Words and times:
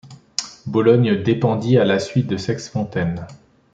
Bologne 0.65 1.21
dépendit 1.21 1.77
à 1.77 1.85
la 1.85 1.99
suite 1.99 2.25
de 2.25 2.35
Sexfontaines. 2.37 3.27